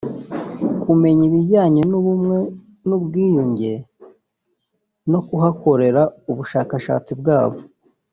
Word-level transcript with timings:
kumenya 0.83 1.23
ibijyanye 1.29 1.81
n’ubumwe 1.89 2.37
n’ubwiyunge 2.87 3.73
no 5.11 5.19
kuhakorera 5.27 6.01
ubushakashatsi 6.31 7.11
bwabo 7.19 7.59